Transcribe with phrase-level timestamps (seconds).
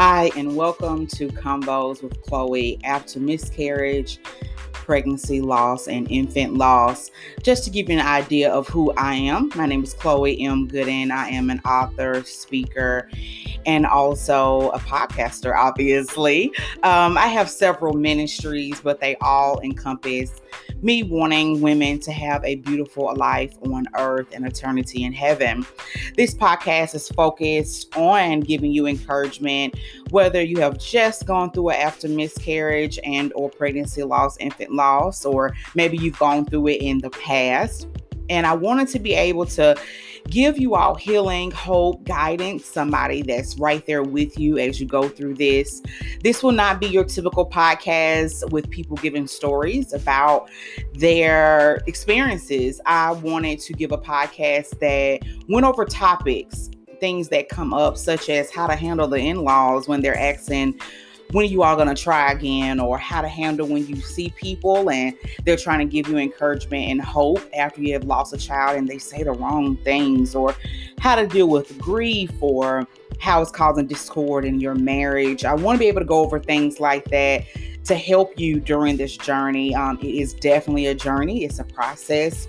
[0.00, 4.20] Hi, and welcome to Convos with Chloe after miscarriage,
[4.72, 7.10] pregnancy loss, and infant loss.
[7.42, 10.68] Just to give you an idea of who I am, my name is Chloe M.
[10.68, 11.10] Gooden.
[11.10, 13.10] I am an author, speaker,
[13.66, 16.52] and also a podcaster, obviously.
[16.84, 20.30] Um, I have several ministries, but they all encompass
[20.82, 25.66] me wanting women to have a beautiful life on earth and eternity in heaven.
[26.16, 29.76] This podcast is focused on giving you encouragement,
[30.10, 35.24] whether you have just gone through it after miscarriage and or pregnancy loss, infant loss,
[35.24, 37.88] or maybe you've gone through it in the past.
[38.28, 39.76] And I wanted to be able to
[40.28, 45.08] give you all healing, hope, guidance, somebody that's right there with you as you go
[45.08, 45.82] through this.
[46.22, 50.50] This will not be your typical podcast with people giving stories about
[50.94, 52.80] their experiences.
[52.86, 58.28] I wanted to give a podcast that went over topics, things that come up, such
[58.28, 60.78] as how to handle the in laws when they're asking
[61.32, 64.30] when are you all going to try again or how to handle when you see
[64.30, 68.38] people and they're trying to give you encouragement and hope after you have lost a
[68.38, 70.54] child and they say the wrong things or
[70.98, 72.86] how to deal with grief or
[73.18, 75.44] how it's causing discord in your marriage.
[75.44, 77.44] I want to be able to go over things like that
[77.84, 79.74] to help you during this journey.
[79.74, 82.48] Um, it is definitely a journey, it's a process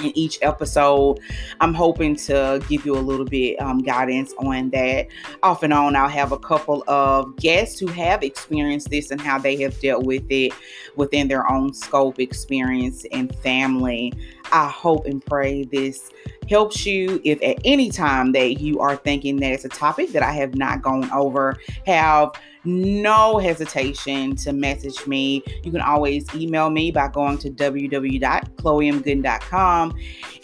[0.00, 1.20] in each episode.
[1.60, 5.08] I'm hoping to give you a little bit um, guidance on that.
[5.42, 9.38] Off and on, I'll have a couple of guests who have experienced this and how
[9.38, 10.52] they have dealt with it
[10.96, 14.12] within their own scope, experience, and family.
[14.52, 16.10] I hope and pray this
[16.48, 20.22] helps you if at any time that you are thinking that it's a topic that
[20.22, 22.30] I have not gone over, have
[22.64, 25.42] no hesitation to message me.
[25.64, 29.98] You can always email me by going to www.chloemgooden.com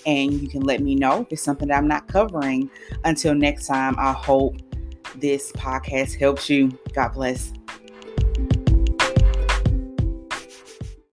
[0.07, 2.71] and you can let me know if it's something that I'm not covering.
[3.05, 4.57] Until next time, I hope
[5.17, 6.77] this podcast helps you.
[6.93, 7.53] God bless.